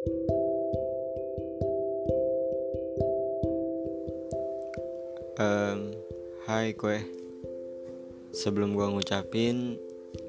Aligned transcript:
Um, 0.00 0.16
hai 6.48 6.72
gue 6.72 7.04
Sebelum 8.32 8.72
gue 8.72 8.86
ngucapin 8.88 9.76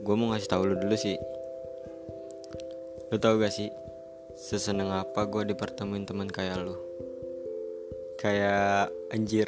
Gue 0.04 0.16
mau 0.20 0.36
ngasih 0.36 0.52
tahu 0.52 0.68
lu 0.68 0.76
dulu 0.76 1.00
sih. 1.00 1.16
Lu 3.16 3.18
tau 3.24 3.40
gak 3.40 3.56
sih 3.56 3.72
Seseneng 4.36 4.92
apa 4.92 5.24
gue 5.32 5.56
dipertemuin 5.56 6.04
teman 6.04 6.28
kayak 6.28 6.68
lu? 6.68 6.76
Kayak 8.20 8.92
anjir. 9.16 9.48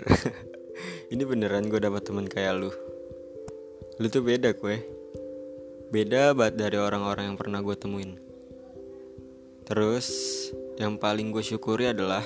Ini 1.11 1.27
beneran 1.27 1.67
gue 1.67 1.83
dapet 1.83 2.07
teman 2.07 2.31
kayak 2.31 2.63
lu? 2.63 2.71
Lu 3.99 4.07
tuh 4.07 4.23
beda 4.23 4.55
gue 4.55 4.87
Beda 5.91 6.31
banget 6.31 6.63
dari 6.63 6.79
orang-orang 6.79 7.35
yang 7.35 7.35
pernah 7.35 7.59
gue 7.59 7.75
temuin 7.75 8.32
Terus 9.73 10.07
Yang 10.77 10.93
paling 11.01 11.33
gue 11.33 11.41
syukuri 11.41 11.89
adalah 11.89 12.21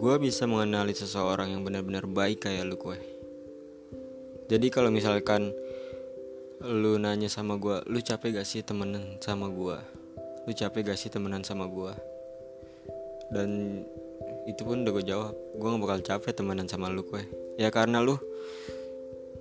gue 0.00 0.14
bisa 0.20 0.44
mengenali 0.48 0.96
seseorang 0.96 1.52
yang 1.52 1.64
benar-benar 1.64 2.04
baik 2.08 2.48
kayak 2.48 2.68
lu 2.68 2.76
gue 2.76 2.96
jadi 4.48 4.66
kalau 4.68 4.90
misalkan 4.92 5.54
lu 6.60 7.00
nanya 7.00 7.30
sama 7.30 7.56
gue 7.56 7.80
lu 7.88 8.00
capek 8.02 8.40
gak 8.40 8.48
sih 8.48 8.60
temenan 8.60 9.16
sama 9.24 9.48
gue 9.48 9.76
lu 10.44 10.52
capek 10.52 10.92
gak 10.92 10.98
sih 11.00 11.08
temenan 11.08 11.40
sama 11.46 11.64
gue 11.68 11.92
dan 13.32 13.82
itu 14.44 14.60
pun 14.66 14.84
udah 14.84 14.92
gue 15.00 15.04
jawab 15.04 15.34
gue 15.56 15.68
gak 15.68 15.82
bakal 15.84 15.98
capek 16.02 16.32
temenan 16.36 16.68
sama 16.68 16.92
lu 16.92 17.06
gue 17.06 17.22
ya 17.56 17.72
karena 17.72 18.04
lu 18.04 18.20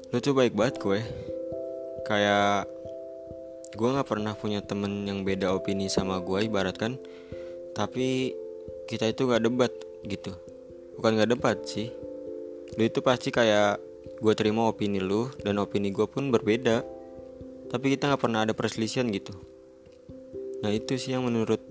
lu 0.09 0.17
tuh 0.23 0.31
baik 0.31 0.55
banget 0.55 0.79
gue 0.79 0.99
kayak 2.07 2.67
gue 3.75 3.89
nggak 3.89 4.07
pernah 4.09 4.33
punya 4.33 4.65
temen 4.65 5.05
yang 5.05 5.21
beda 5.21 5.53
opini 5.53 5.91
sama 5.91 6.17
gue 6.23 6.49
ibaratkan 6.49 6.97
tapi 7.73 8.33
kita 8.89 9.07
itu 9.07 9.29
gak 9.29 9.45
debat 9.45 9.71
gitu. 10.03 10.33
Bukan 10.97 11.15
gak 11.21 11.31
debat 11.31 11.57
sih. 11.63 11.93
Lu 12.75 12.81
itu 12.81 12.99
pasti 13.05 13.29
kayak 13.29 13.79
gue 14.19 14.33
terima 14.35 14.67
opini 14.67 14.99
lu 14.99 15.31
dan 15.45 15.61
opini 15.61 15.93
gue 15.93 16.09
pun 16.09 16.33
berbeda. 16.33 16.81
Tapi 17.69 17.93
kita 17.93 18.09
nggak 18.09 18.21
pernah 18.25 18.43
ada 18.43 18.57
perselisihan 18.57 19.05
gitu. 19.13 19.29
Nah 20.65 20.73
itu 20.73 20.97
sih 20.97 21.13
yang 21.13 21.21
menurut 21.29 21.61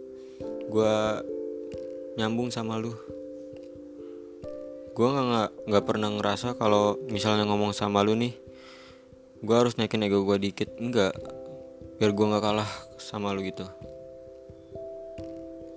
gue 0.71 0.97
nyambung 2.15 2.55
sama 2.55 2.79
lu. 2.79 2.95
Gue 4.95 5.09
nggak 5.11 5.67
nggak 5.67 5.85
pernah 5.85 6.09
ngerasa 6.15 6.55
kalau 6.55 6.95
misalnya 7.11 7.45
ngomong 7.51 7.75
sama 7.75 8.07
lu 8.07 8.15
nih 8.15 8.31
gue 9.39 9.55
harus 9.55 9.75
naikin 9.75 10.07
ego 10.07 10.23
gue 10.23 10.39
dikit. 10.39 10.71
Enggak 10.79 11.19
biar 11.99 12.15
gue 12.15 12.27
nggak 12.31 12.45
kalah 12.47 12.71
sama 12.95 13.35
lu 13.35 13.43
gitu. 13.43 13.67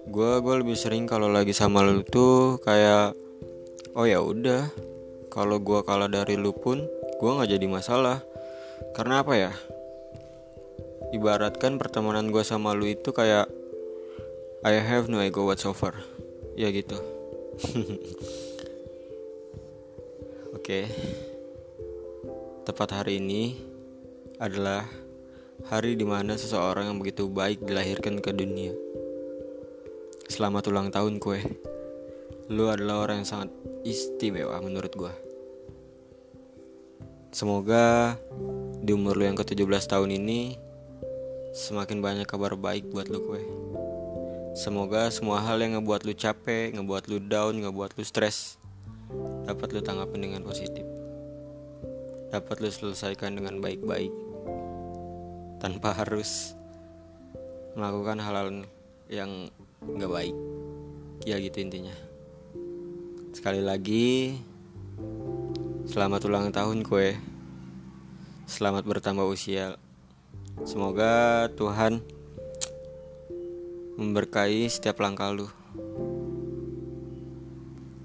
Gue 0.05 0.37
gue 0.37 0.55
lebih 0.61 0.77
sering 0.77 1.09
kalau 1.09 1.33
lagi 1.33 1.49
sama 1.49 1.81
lu 1.81 2.05
tuh 2.05 2.61
kayak 2.61 3.17
oh 3.97 4.05
ya 4.05 4.21
udah 4.21 4.69
kalau 5.33 5.57
gue 5.57 5.81
kalah 5.81 6.05
dari 6.05 6.37
lu 6.37 6.53
pun 6.53 6.85
gue 7.17 7.31
nggak 7.33 7.57
jadi 7.57 7.65
masalah. 7.65 8.21
Karena 8.93 9.25
apa 9.25 9.33
ya? 9.33 9.51
Ibaratkan 11.09 11.81
pertemanan 11.81 12.29
gue 12.29 12.45
sama 12.45 12.77
lu 12.77 12.85
itu 12.85 13.09
kayak 13.09 13.49
I 14.61 14.77
have 14.77 15.09
no 15.09 15.25
ego 15.25 15.49
whatsoever. 15.49 15.97
Ya 16.53 16.69
gitu. 16.69 17.01
Oke. 20.53 20.85
Okay. 20.85 20.85
tepat 22.61 22.93
hari 22.93 23.17
ini 23.17 23.57
adalah 24.37 24.85
hari 25.69 25.93
di 25.93 26.07
mana 26.07 26.33
seseorang 26.33 26.89
yang 26.89 26.97
begitu 26.97 27.29
baik 27.29 27.61
dilahirkan 27.61 28.17
ke 28.17 28.33
dunia. 28.33 28.73
Selamat 30.25 30.71
ulang 30.71 30.89
tahun 30.89 31.19
kue. 31.21 31.43
Lu 32.49 32.71
adalah 32.71 33.05
orang 33.05 33.21
yang 33.21 33.29
sangat 33.29 33.49
istimewa 33.87 34.59
menurut 34.59 34.91
gue 34.91 35.13
Semoga 37.31 38.19
di 38.83 38.91
umur 38.91 39.15
lu 39.15 39.23
yang 39.23 39.39
ke-17 39.39 39.87
tahun 39.87 40.19
ini 40.19 40.59
Semakin 41.55 42.03
banyak 42.03 42.27
kabar 42.27 42.55
baik 42.55 42.91
buat 42.91 43.11
lu 43.11 43.23
kue. 43.27 43.43
Semoga 44.55 45.11
semua 45.11 45.43
hal 45.43 45.59
yang 45.59 45.79
ngebuat 45.79 46.07
lu 46.07 46.15
capek, 46.15 46.75
ngebuat 46.75 47.11
lu 47.11 47.19
down, 47.23 47.59
ngebuat 47.59 47.95
lu 47.99 48.03
stres 48.07 48.55
Dapat 49.47 49.75
lu 49.75 49.79
tanggapin 49.83 50.23
dengan 50.23 50.43
positif. 50.47 50.87
Dapat 52.31 52.63
lu 52.63 52.71
selesaikan 52.71 53.35
dengan 53.35 53.59
baik-baik 53.59 54.30
Tanpa 55.61 55.93
harus 55.93 56.57
melakukan 57.77 58.17
hal-hal 58.17 58.65
yang 59.13 59.53
nggak 59.85 60.09
baik. 60.09 60.35
Ya 61.21 61.37
gitu 61.37 61.61
intinya. 61.61 61.93
Sekali 63.29 63.61
lagi 63.61 64.41
selamat 65.85 66.25
ulang 66.25 66.49
tahun 66.49 66.81
kue. 66.81 67.13
Selamat 68.49 68.89
bertambah 68.89 69.29
usia. 69.29 69.77
Semoga 70.65 71.45
Tuhan 71.53 72.01
memberkahi 74.01 74.65
setiap 74.65 74.97
langkah 74.97 75.29
lu. 75.29 75.45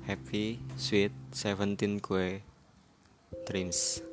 Happy 0.05 0.61
sweet 0.77 1.17
seventeen 1.33 2.05
kue. 2.05 2.45
Dreams 3.49 4.05